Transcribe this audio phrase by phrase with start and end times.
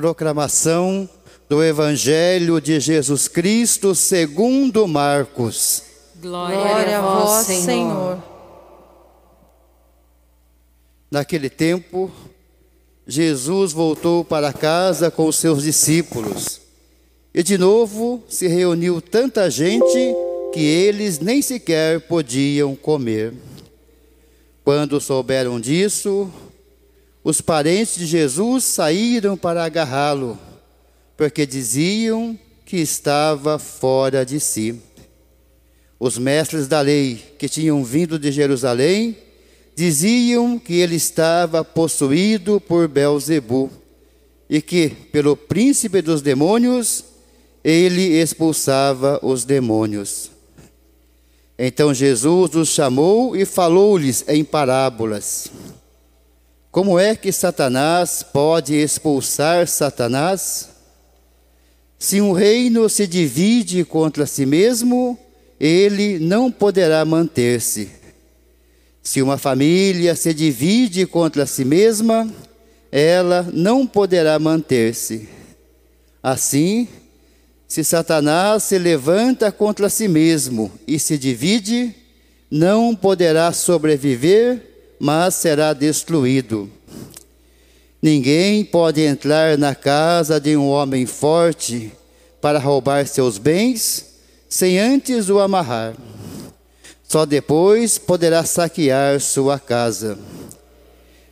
[0.00, 1.08] Proclamação
[1.48, 5.82] do Evangelho de Jesus Cristo segundo Marcos.
[6.22, 8.22] Glória a vós, Senhor.
[11.10, 12.12] Naquele tempo,
[13.08, 16.60] Jesus voltou para casa com os seus discípulos.
[17.34, 20.14] E de novo se reuniu tanta gente
[20.52, 23.34] que eles nem sequer podiam comer.
[24.62, 26.32] Quando souberam disso,
[27.28, 30.38] os parentes de Jesus saíram para agarrá-lo,
[31.14, 34.80] porque diziam que estava fora de si.
[36.00, 39.14] Os mestres da lei que tinham vindo de Jerusalém
[39.76, 43.70] diziam que ele estava possuído por Belzebu
[44.48, 47.04] e que, pelo príncipe dos demônios,
[47.62, 50.30] ele expulsava os demônios.
[51.58, 55.50] Então Jesus os chamou e falou-lhes em parábolas.
[56.78, 60.68] Como é que Satanás pode expulsar Satanás?
[61.98, 65.18] Se um reino se divide contra si mesmo,
[65.58, 67.90] ele não poderá manter-se.
[69.02, 72.32] Se uma família se divide contra si mesma,
[72.92, 75.28] ela não poderá manter-se.
[76.22, 76.86] Assim,
[77.66, 81.92] se Satanás se levanta contra si mesmo e se divide,
[82.48, 84.62] não poderá sobreviver,
[85.00, 86.77] mas será destruído.
[88.00, 91.92] Ninguém pode entrar na casa de um homem forte
[92.40, 94.06] para roubar seus bens
[94.48, 95.94] sem antes o amarrar.
[97.02, 100.18] Só depois poderá saquear sua casa.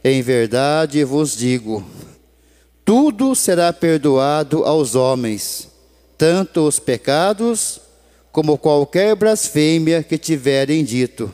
[0.02, 1.84] Em verdade vos digo:
[2.84, 5.68] tudo será perdoado aos homens,
[6.16, 7.80] tanto os pecados
[8.32, 11.30] como qualquer blasfêmia que tiverem dito.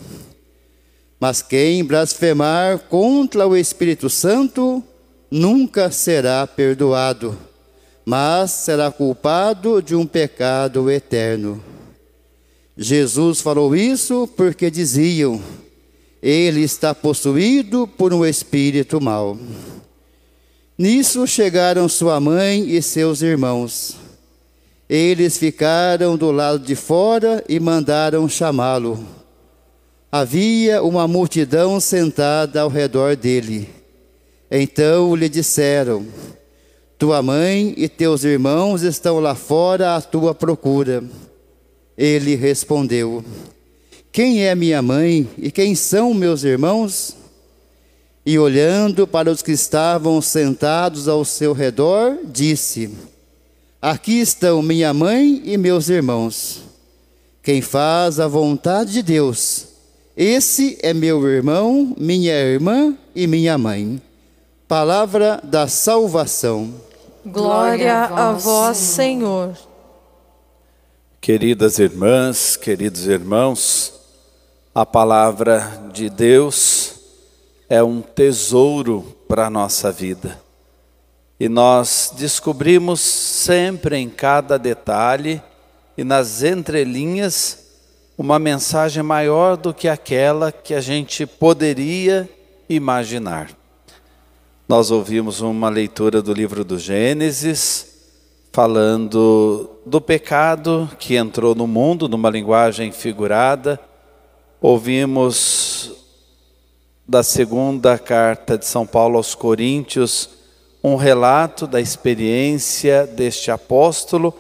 [1.21, 4.83] Mas quem blasfemar contra o Espírito Santo
[5.33, 7.39] nunca será perdoado,
[8.05, 11.65] mas será culpado de um pecado eterno.
[12.77, 15.41] Jesus falou isso porque diziam:
[16.23, 19.39] ele está possuído por um espírito mau.
[20.77, 23.97] Nisso chegaram sua mãe e seus irmãos.
[24.87, 29.03] Eles ficaram do lado de fora e mandaram chamá-lo.
[30.11, 33.82] Havia uma multidão sentada ao redor dele.
[34.55, 36.07] Então lhe disseram:
[36.99, 41.03] Tua mãe e teus irmãos estão lá fora à tua procura.
[41.97, 43.25] Ele respondeu:
[44.13, 47.17] Quem é minha mãe e quem são meus irmãos?
[48.27, 52.91] E olhando para os que estavam sentados ao seu redor, disse:
[53.81, 56.61] Aqui estão minha mãe e meus irmãos.
[57.43, 59.67] Quem faz a vontade de Deus,
[60.15, 64.01] esse é meu irmão, minha irmã e minha mãe.
[64.73, 66.73] Palavra da salvação.
[67.27, 69.55] Glória a vós, Senhor.
[71.21, 73.93] Queridas irmãs, queridos irmãos,
[74.75, 76.95] a palavra de Deus
[77.69, 80.41] é um tesouro para a nossa vida.
[81.39, 85.43] E nós descobrimos sempre em cada detalhe
[85.99, 87.59] e nas entrelinhas
[88.17, 92.27] uma mensagem maior do que aquela que a gente poderia
[92.71, 93.61] imaginar.
[94.73, 97.89] Nós ouvimos uma leitura do livro do Gênesis,
[98.51, 103.79] falando do pecado que entrou no mundo numa linguagem figurada.
[104.63, 105.93] Ouvimos
[107.07, 110.31] da segunda carta de São Paulo aos Coríntios
[110.83, 114.35] um relato da experiência deste apóstolo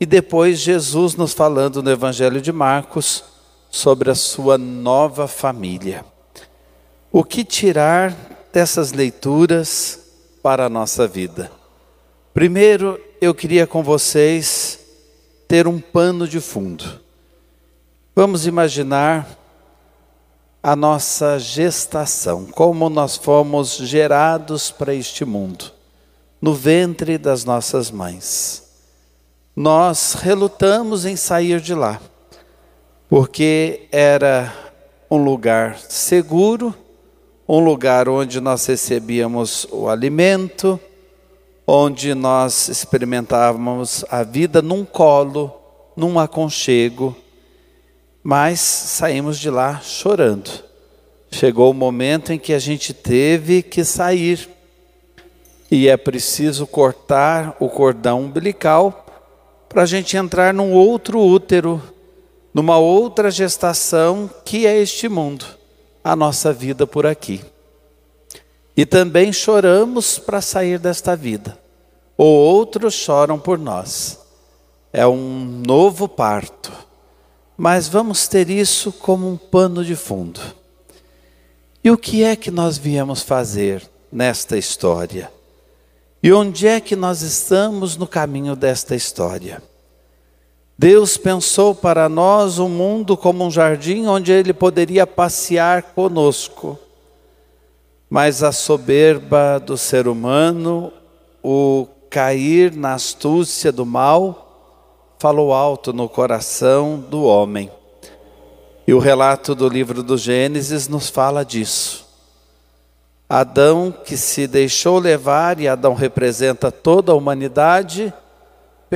[0.00, 3.22] e depois Jesus nos falando no Evangelho de Marcos
[3.70, 6.02] sobre a sua nova família.
[7.12, 9.98] O que tirar dessas leituras
[10.42, 11.50] para a nossa vida?
[12.32, 14.78] Primeiro, eu queria com vocês
[15.48, 17.00] ter um pano de fundo.
[18.14, 19.28] Vamos imaginar
[20.62, 25.72] a nossa gestação, como nós fomos gerados para este mundo,
[26.42, 28.64] no ventre das nossas mães.
[29.54, 32.00] Nós relutamos em sair de lá,
[33.08, 34.52] porque era
[35.10, 36.74] um lugar seguro,
[37.48, 40.80] um lugar onde nós recebíamos o alimento,
[41.66, 45.52] onde nós experimentávamos a vida num colo,
[45.96, 47.16] num aconchego,
[48.22, 50.50] mas saímos de lá chorando.
[51.30, 54.48] Chegou o momento em que a gente teve que sair
[55.70, 59.04] e é preciso cortar o cordão umbilical
[59.68, 61.82] para a gente entrar num outro útero,
[62.54, 65.44] numa outra gestação que é este mundo,
[66.06, 67.44] a nossa vida por aqui.
[68.76, 71.58] E também choramos para sair desta vida,
[72.16, 74.20] ou outros choram por nós.
[74.92, 76.72] É um novo parto,
[77.56, 80.40] mas vamos ter isso como um pano de fundo.
[81.82, 83.82] E o que é que nós viemos fazer
[84.12, 85.32] nesta história?
[86.22, 89.60] E onde é que nós estamos no caminho desta história?
[90.78, 96.78] Deus pensou para nós o mundo como um jardim onde Ele poderia passear conosco.
[98.10, 100.92] Mas a soberba do ser humano,
[101.42, 104.46] o cair na astúcia do mal,
[105.18, 107.70] falou alto no coração do homem.
[108.86, 112.06] E o relato do livro do Gênesis nos fala disso.
[113.28, 118.14] Adão que se deixou levar, e Adão representa toda a humanidade,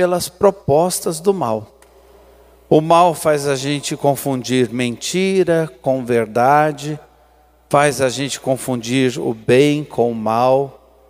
[0.01, 1.77] pelas propostas do mal.
[2.67, 6.99] O mal faz a gente confundir mentira com verdade,
[7.69, 11.05] faz a gente confundir o bem com o mal,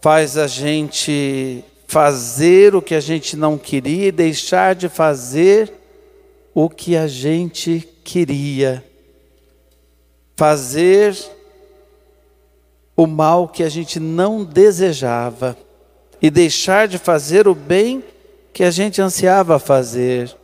[0.00, 5.70] faz a gente fazer o que a gente não queria e deixar de fazer
[6.54, 8.82] o que a gente queria.
[10.34, 11.14] Fazer
[12.96, 15.58] o mal que a gente não desejava
[16.22, 18.02] e deixar de fazer o bem
[18.52, 20.36] que a gente ansiava fazer.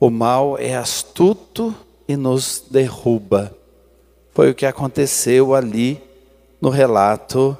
[0.00, 1.74] O mal é astuto
[2.06, 3.54] e nos derruba.
[4.32, 6.02] Foi o que aconteceu ali
[6.60, 7.56] no relato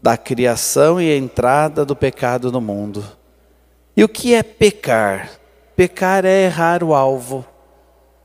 [0.00, 3.04] da criação e entrada do pecado no mundo.
[3.96, 5.30] E o que é pecar?
[5.76, 7.44] Pecar é errar o alvo.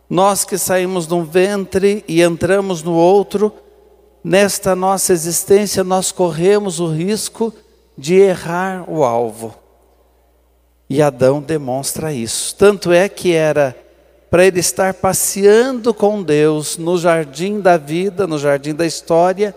[0.09, 3.53] Nós que saímos de um ventre e entramos no outro,
[4.24, 7.53] nesta nossa existência nós corremos o risco
[7.97, 9.56] de errar o alvo.
[10.89, 12.56] E Adão demonstra isso.
[12.56, 13.75] Tanto é que era
[14.30, 19.56] para ele estar passeando com Deus no jardim da vida, no jardim da história,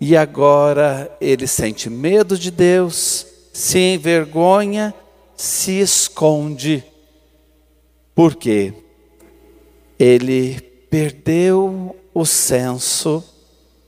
[0.00, 4.94] e agora ele sente medo de Deus, se envergonha,
[5.36, 6.84] se esconde.
[8.14, 8.74] Por quê?
[9.98, 10.60] Ele
[10.90, 13.24] perdeu o senso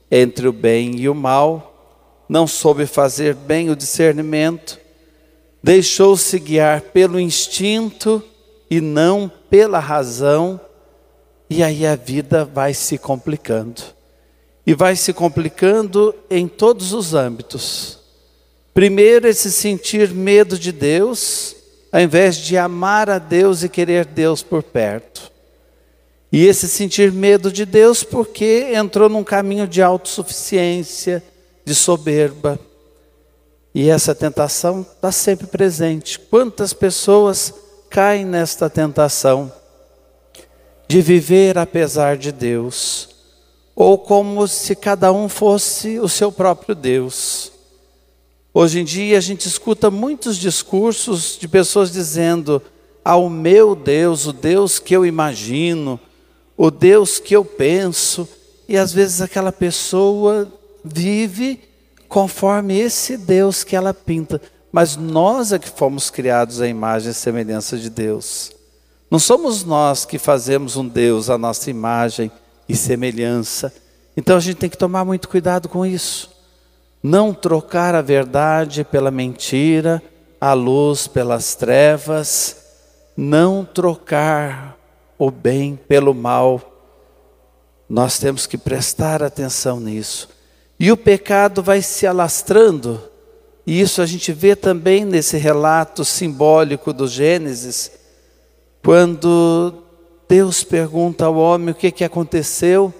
[0.09, 4.79] entre o bem e o mal, não soube fazer bem o discernimento,
[5.63, 8.23] deixou-se guiar pelo instinto
[8.69, 10.59] e não pela razão,
[11.49, 13.81] e aí a vida vai se complicando.
[14.65, 17.99] E vai se complicando em todos os âmbitos.
[18.73, 21.55] Primeiro, esse sentir medo de Deus,
[21.91, 25.29] ao invés de amar a Deus e querer Deus por perto.
[26.31, 31.21] E esse sentir medo de Deus porque entrou num caminho de autossuficiência,
[31.65, 32.57] de soberba.
[33.73, 36.19] E essa tentação está sempre presente.
[36.19, 37.53] Quantas pessoas
[37.89, 39.51] caem nesta tentação
[40.87, 43.09] de viver apesar de Deus,
[43.73, 47.51] ou como se cada um fosse o seu próprio Deus?
[48.53, 52.61] Hoje em dia a gente escuta muitos discursos de pessoas dizendo:
[53.05, 55.97] ao meu Deus, o Deus que eu imagino,
[56.57, 58.27] o Deus que eu penso,
[58.67, 60.51] e às vezes aquela pessoa
[60.83, 61.70] vive
[62.11, 67.13] conforme esse Deus que ela pinta, mas nós é que fomos criados à imagem e
[67.13, 68.51] semelhança de Deus.
[69.09, 72.29] Não somos nós que fazemos um Deus à nossa imagem
[72.67, 73.73] e semelhança.
[74.15, 76.29] Então a gente tem que tomar muito cuidado com isso.
[77.01, 80.03] Não trocar a verdade pela mentira,
[80.39, 82.57] a luz pelas trevas,
[83.15, 84.77] não trocar
[85.17, 86.61] o bem pelo mal.
[87.87, 90.40] Nós temos que prestar atenção nisso.
[90.81, 92.99] E o pecado vai se alastrando,
[93.67, 97.91] e isso a gente vê também nesse relato simbólico do Gênesis,
[98.83, 99.75] quando
[100.27, 102.91] Deus pergunta ao homem o que, que aconteceu,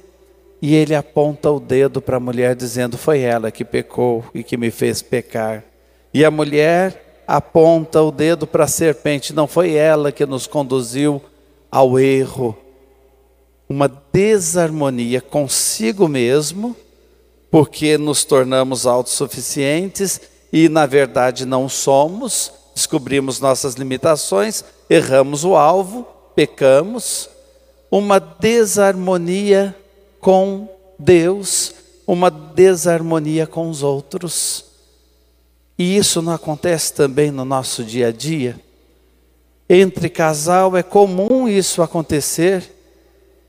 [0.61, 4.57] e ele aponta o dedo para a mulher, dizendo: Foi ela que pecou e que
[4.57, 5.63] me fez pecar.
[6.13, 11.19] E a mulher aponta o dedo para a serpente: Não foi ela que nos conduziu
[11.71, 12.55] ao erro,
[13.67, 16.75] uma desarmonia consigo mesmo,
[17.51, 26.08] porque nos tornamos autossuficientes e na verdade não somos, descobrimos nossas limitações, erramos o alvo,
[26.34, 27.29] pecamos,
[27.91, 29.75] uma desarmonia
[30.20, 30.67] com
[30.98, 31.75] Deus,
[32.08, 34.65] uma desarmonia com os outros.
[35.77, 38.60] E isso não acontece também no nosso dia a dia?
[39.74, 42.70] entre casal é comum isso acontecer,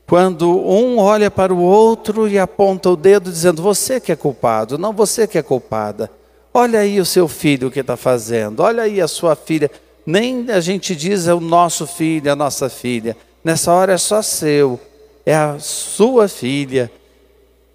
[0.07, 4.77] quando um olha para o outro e aponta o dedo dizendo: Você que é culpado,
[4.77, 6.09] não você que é culpada.
[6.53, 9.71] Olha aí o seu filho que está fazendo, olha aí a sua filha.
[10.05, 13.17] Nem a gente diz é o nosso filho, a nossa filha.
[13.43, 14.79] Nessa hora é só seu,
[15.25, 16.91] é a sua filha.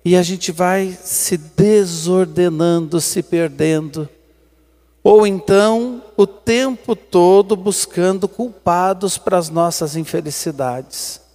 [0.04, 4.08] E a gente vai se desordenando, se perdendo.
[5.02, 11.27] Ou então, o tempo todo buscando culpados para as nossas infelicidades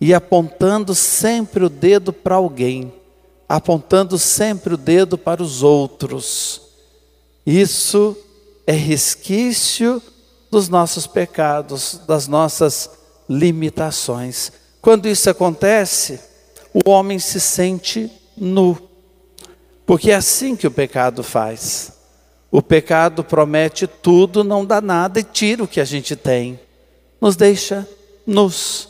[0.00, 2.92] e apontando sempre o dedo para alguém,
[3.48, 6.62] apontando sempre o dedo para os outros.
[7.44, 8.16] Isso
[8.66, 10.02] é resquício
[10.50, 12.90] dos nossos pecados, das nossas
[13.28, 14.52] limitações.
[14.80, 16.18] Quando isso acontece,
[16.72, 18.78] o homem se sente nu,
[19.84, 21.92] porque é assim que o pecado faz.
[22.50, 26.58] O pecado promete tudo, não dá nada e tira o que a gente tem,
[27.20, 27.86] nos deixa
[28.26, 28.89] nus.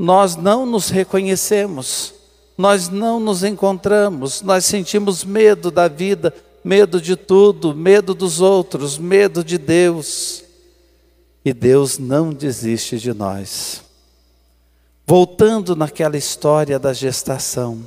[0.00, 2.14] Nós não nos reconhecemos,
[2.56, 6.32] nós não nos encontramos, nós sentimos medo da vida,
[6.64, 10.42] medo de tudo, medo dos outros, medo de Deus.
[11.44, 13.82] E Deus não desiste de nós.
[15.06, 17.84] Voltando naquela história da gestação,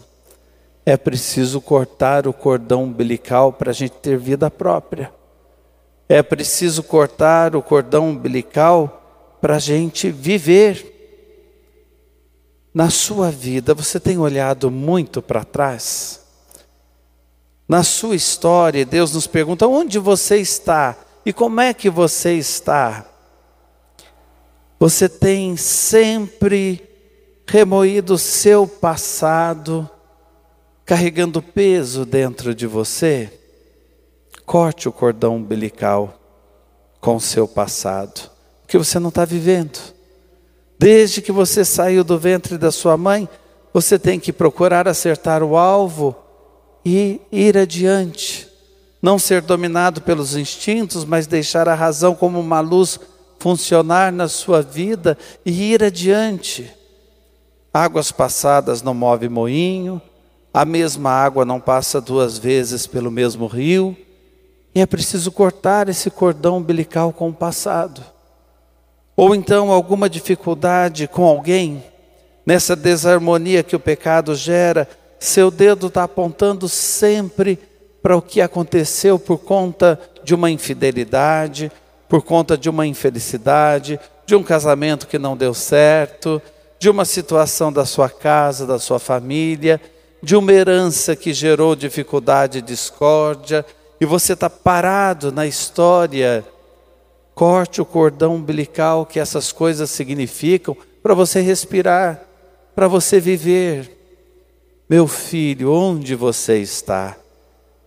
[0.86, 5.12] é preciso cortar o cordão umbilical para a gente ter vida própria.
[6.08, 10.93] É preciso cortar o cordão umbilical para a gente viver.
[12.74, 16.22] Na sua vida, você tem olhado muito para trás?
[17.68, 23.06] Na sua história, Deus nos pergunta: onde você está e como é que você está?
[24.80, 26.90] Você tem sempre
[27.48, 29.88] remoído o seu passado,
[30.84, 33.40] carregando peso dentro de você?
[34.46, 36.20] Corte o cordão umbilical
[37.00, 38.30] com o seu passado,
[38.62, 39.93] porque você não está vivendo.
[40.78, 43.28] Desde que você saiu do ventre da sua mãe,
[43.74, 46.16] você tem que procurar acertar o alvo
[46.86, 48.48] e ir adiante.
[49.02, 53.00] Não ser dominado pelos instintos, mas deixar a razão como uma luz
[53.40, 56.72] funcionar na sua vida e ir adiante.
[57.74, 60.02] Águas passadas não move moinho,
[60.54, 63.98] a mesma água não passa duas vezes pelo mesmo rio,
[64.76, 68.13] e é preciso cortar esse cordão umbilical com o passado.
[69.16, 71.84] Ou então alguma dificuldade com alguém,
[72.46, 74.88] nessa desarmonia que o pecado gera,
[75.20, 77.60] seu dedo está apontando sempre
[78.02, 81.72] para o que aconteceu por conta de uma infidelidade,
[82.10, 86.42] por conta de uma infelicidade, de um casamento que não deu certo,
[86.80, 89.80] de uma situação da sua casa, da sua família,
[90.22, 93.66] de uma herança que gerou dificuldade e discórdia,
[94.02, 96.44] e você está parado na história.
[97.34, 102.22] Corte o cordão umbilical que essas coisas significam para você respirar,
[102.76, 103.98] para você viver.
[104.90, 107.18] Meu filho, onde você está?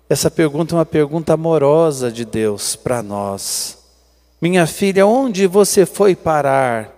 [0.09, 3.79] Essa pergunta é uma pergunta amorosa de Deus para nós.
[4.41, 6.93] Minha filha, onde você foi parar?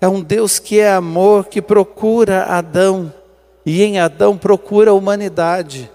[0.00, 3.12] É um Deus que é amor, que procura Adão,
[3.66, 5.90] e em Adão procura a humanidade,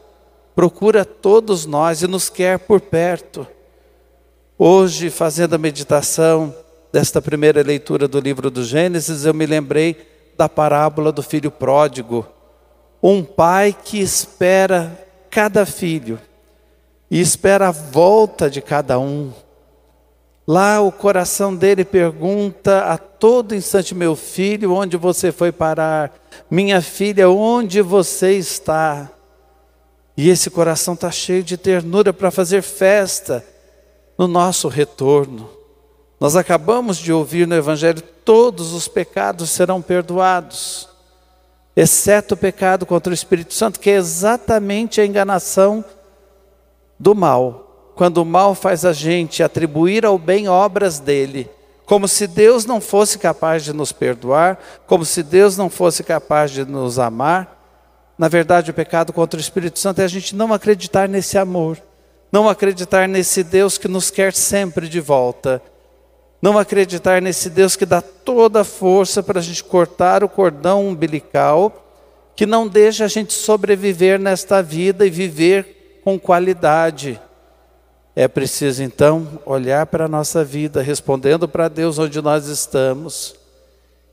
[0.56, 3.48] procura todos nós e nos quer por perto.
[4.58, 6.56] Hoje, fazendo a meditação
[6.92, 9.98] desta primeira leitura do livro do Gênesis, eu me lembrei
[10.38, 12.28] da parábola do filho pródigo
[13.02, 14.98] um pai que espera
[15.30, 16.20] cada filho
[17.10, 19.34] e espera a volta de cada um.
[20.48, 26.14] Lá o coração dele pergunta a todo instante: Meu filho, onde você foi parar?
[26.50, 29.10] Minha filha, onde você está?
[30.16, 33.44] E esse coração está cheio de ternura para fazer festa
[34.24, 35.50] no nosso retorno.
[36.20, 40.94] Nós acabamos de ouvir no Evangelho: todos os pecados serão perdoados
[41.76, 45.84] exceto o pecado contra o Espírito Santo, que é exatamente a enganação
[47.00, 47.92] do mal.
[47.96, 51.50] Quando o mal faz a gente atribuir ao bem obras dele,
[51.86, 56.52] como se Deus não fosse capaz de nos perdoar, como se Deus não fosse capaz
[56.52, 57.60] de nos amar.
[58.18, 61.78] Na verdade, o pecado contra o Espírito Santo é a gente não acreditar nesse amor,
[62.34, 65.62] não acreditar nesse Deus que nos quer sempre de volta
[66.44, 70.86] não acreditar nesse Deus que dá toda a força para a gente cortar o cordão
[70.90, 71.88] umbilical,
[72.36, 77.18] que não deixa a gente sobreviver nesta vida e viver com qualidade.
[78.14, 83.36] É preciso então olhar para a nossa vida, respondendo para Deus onde nós estamos,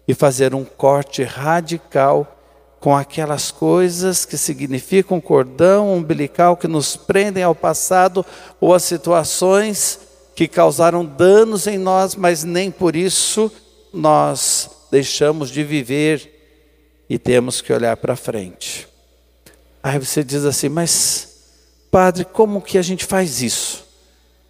[0.06, 2.39] e fazer um corte radical
[2.80, 8.24] com aquelas coisas que significam cordão umbilical que nos prendem ao passado
[8.58, 10.00] ou às situações
[10.34, 13.52] que causaram danos em nós, mas nem por isso
[13.92, 18.88] nós deixamos de viver e temos que olhar para frente.
[19.82, 21.28] Aí você diz assim, mas
[21.90, 23.84] padre, como que a gente faz isso?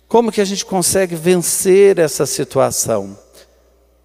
[0.07, 3.19] Como que a gente consegue vencer essa situação?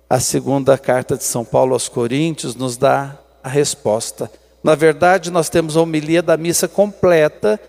[0.09, 4.31] A segunda carta de São Paulo aos Coríntios nos dá a resposta.
[4.63, 7.59] Na verdade, nós temos a homilia da missa completa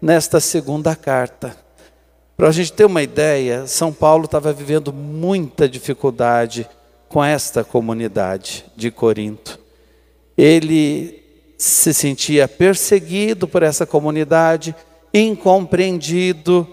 [0.00, 1.56] nesta segunda carta.
[2.36, 6.68] Para a gente ter uma ideia, São Paulo estava vivendo muita dificuldade
[7.08, 9.58] com esta comunidade de Corinto.
[10.38, 11.24] Ele
[11.58, 14.76] se sentia perseguido por essa comunidade,
[15.12, 16.68] incompreendido,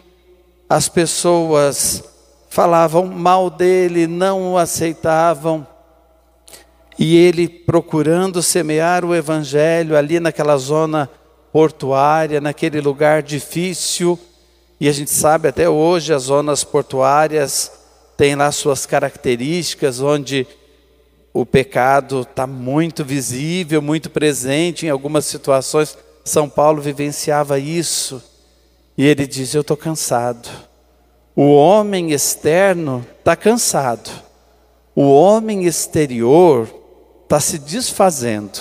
[0.70, 2.04] as pessoas
[2.52, 5.66] falavam mal dele, não o aceitavam.
[6.98, 11.10] E ele procurando semear o evangelho ali naquela zona
[11.52, 14.20] portuária, naquele lugar difícil,
[14.80, 17.72] e a gente sabe até hoje as zonas portuárias
[18.18, 20.46] têm lá suas características, onde
[21.34, 25.98] o pecado está muito visível, muito presente em algumas situações.
[26.26, 28.22] São Paulo vivenciava isso.
[28.98, 30.50] E ele diz: Eu estou cansado.
[31.36, 34.12] O homem externo está cansado.
[34.96, 36.68] O homem exterior
[37.34, 38.60] está se desfazendo.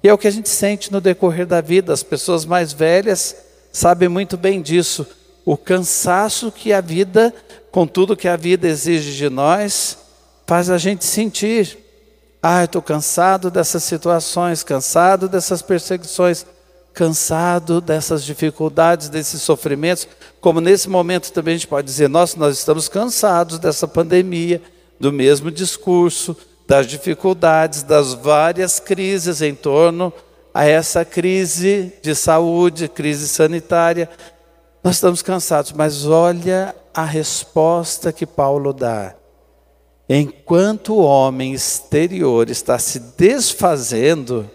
[0.00, 1.92] E é o que a gente sente no decorrer da vida.
[1.92, 3.34] As pessoas mais velhas
[3.72, 5.04] sabem muito bem disso.
[5.44, 7.34] O cansaço que a vida,
[7.72, 9.98] com tudo que a vida exige de nós,
[10.46, 11.78] faz a gente sentir.
[12.40, 16.46] Ah, estou cansado dessas situações, cansado dessas perseguições,
[16.94, 20.06] cansado dessas dificuldades, desses sofrimentos.
[20.40, 24.62] Como nesse momento também a gente pode dizer: nossa, nós estamos cansados dessa pandemia,
[25.00, 26.36] do mesmo discurso,
[26.66, 30.12] das dificuldades, das várias crises em torno
[30.52, 34.08] a essa crise de saúde, crise sanitária.
[34.82, 39.14] Nós estamos cansados, mas olha a resposta que Paulo dá.
[40.08, 44.48] Enquanto o homem exterior está se desfazendo,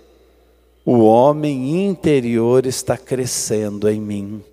[0.85, 4.43] o homem interior está crescendo em mim.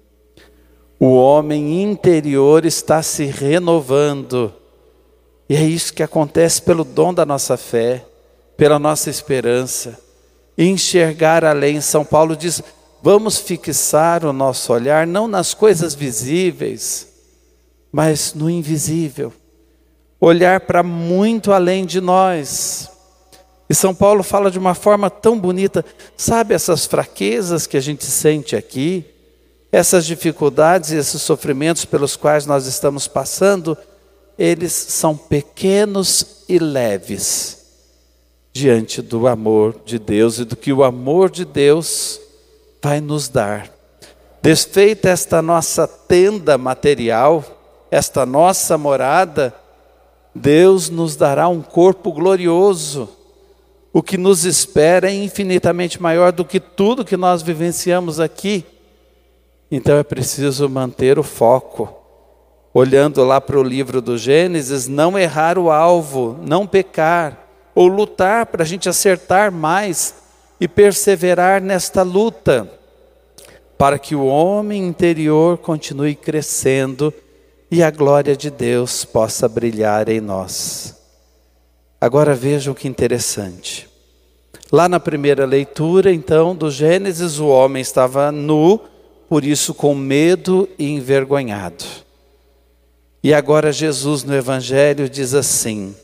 [1.01, 4.53] O homem interior está se renovando.
[5.49, 8.05] E é isso que acontece pelo dom da nossa fé,
[8.57, 9.99] pela nossa esperança.
[10.57, 11.81] Enxergar além.
[11.81, 12.63] São Paulo diz:
[13.03, 17.09] vamos fixar o nosso olhar não nas coisas visíveis,
[17.91, 19.33] mas no invisível
[20.21, 22.91] olhar para muito além de nós.
[23.69, 25.85] E São Paulo fala de uma forma tão bonita,
[26.17, 29.05] sabe essas fraquezas que a gente sente aqui,
[29.71, 33.77] essas dificuldades e esses sofrimentos pelos quais nós estamos passando,
[34.39, 37.59] eles são pequenos e leves
[38.53, 42.21] diante do amor de Deus e do que o amor de Deus
[42.83, 43.71] vai nos dar.
[44.43, 47.45] Desfeita esta nossa tenda material,
[47.91, 49.55] esta nossa morada,
[50.35, 53.09] Deus nos dará um corpo glorioso.
[53.93, 58.65] O que nos espera é infinitamente maior do que tudo que nós vivenciamos aqui.
[59.71, 61.98] Então é preciso manter o foco.
[62.73, 68.47] Olhando lá para o livro do Gênesis, não errar o alvo, não pecar, ou lutar
[68.47, 70.15] para a gente acertar mais
[70.61, 72.71] e perseverar nesta luta,
[73.77, 77.15] para que o homem interior continue crescendo
[77.71, 80.97] e a glória de Deus possa brilhar em nós.
[82.01, 83.89] Agora vejam que interessante.
[84.71, 88.81] Lá na primeira leitura, então, do Gênesis, o homem estava nu,
[89.29, 91.85] por isso com medo e envergonhado.
[93.23, 95.95] E agora Jesus no Evangelho diz assim: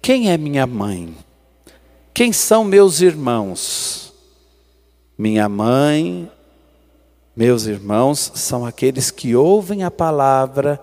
[0.00, 1.16] Quem é minha mãe?
[2.14, 4.12] Quem são meus irmãos?
[5.16, 6.30] Minha mãe
[7.34, 10.78] meus irmãos, são aqueles que ouvem a palavra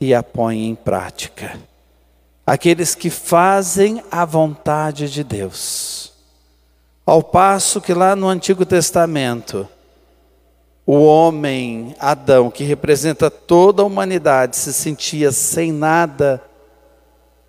[0.00, 1.56] e a põem em prática.
[2.44, 6.12] Aqueles que fazem a vontade de Deus.
[7.06, 9.68] Ao passo que lá no Antigo Testamento,
[10.88, 16.42] o homem Adão, que representa toda a humanidade, se sentia sem nada,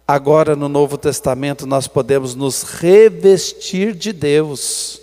[0.06, 5.00] agora no Novo Testamento nós podemos nos revestir de Deus,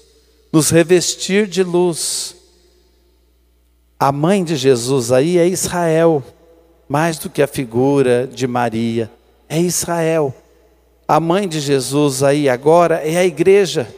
[0.52, 2.36] nos revestir de luz
[3.98, 6.22] a mãe de Jesus aí é Israel,
[6.86, 9.10] mais do que a figura de Maria,
[9.48, 10.34] é Israel.
[11.08, 13.88] A mãe de Jesus aí agora é a igreja.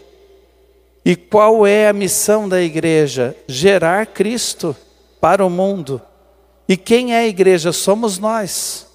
[1.09, 3.35] E qual é a missão da igreja?
[3.49, 4.77] Gerar Cristo
[5.19, 6.03] para o mundo.
[6.69, 7.73] E quem é a igreja?
[7.73, 8.87] Somos nós.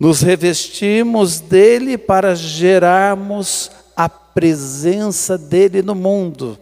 [0.00, 6.58] Nos revestimos dele para gerarmos a presença dele no mundo.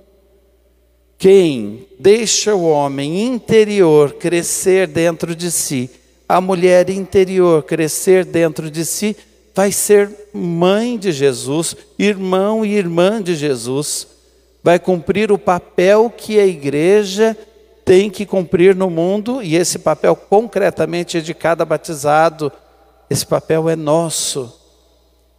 [1.16, 5.88] Quem deixa o homem interior crescer dentro de si,
[6.28, 9.16] a mulher interior crescer dentro de si,
[9.54, 14.15] vai ser mãe de Jesus, irmão e irmã de Jesus,
[14.66, 17.38] vai cumprir o papel que a igreja
[17.84, 22.50] tem que cumprir no mundo, e esse papel concretamente é de cada batizado,
[23.08, 24.52] esse papel é nosso.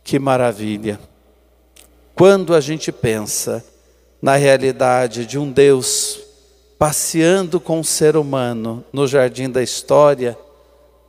[0.01, 0.97] Que maravilha!
[2.15, 3.61] Quando a gente pensa
[4.21, 6.21] na realidade de um Deus
[6.79, 10.37] passeando com o ser humano no jardim da história,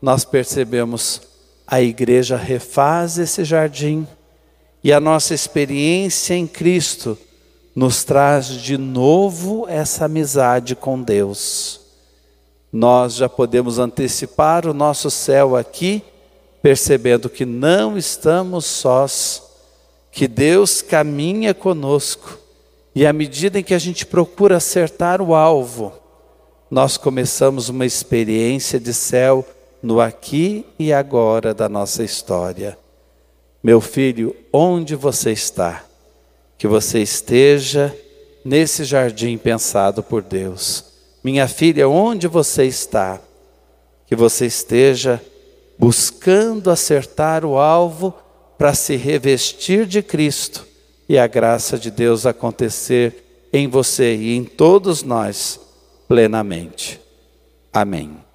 [0.03, 1.23] nós percebemos
[1.65, 4.05] a igreja refaz esse jardim
[4.83, 7.17] e a nossa experiência em Cristo
[7.79, 11.81] nos traz de novo essa amizade com Deus.
[12.73, 16.03] Nós já podemos antecipar o nosso céu aqui,
[16.61, 19.45] percebendo que não estamos sós,
[20.11, 22.37] que Deus caminha conosco
[22.97, 25.93] e à medida em que a gente procura acertar o alvo,
[26.69, 29.47] nós começamos uma experiência de céu
[29.81, 32.77] no aqui e agora da nossa história.
[33.63, 35.88] Meu filho, onde você está?
[36.59, 37.97] Que você esteja
[38.45, 40.85] nesse jardim pensado por Deus.
[41.25, 43.21] Minha filha, onde você está?
[44.07, 45.23] Que você esteja
[45.79, 48.13] buscando acertar o alvo
[48.59, 50.67] para se revestir de Cristo
[51.09, 55.61] e a graça de Deus acontecer em você e em todos nós
[56.09, 57.01] plenamente.
[57.73, 58.28] Amém.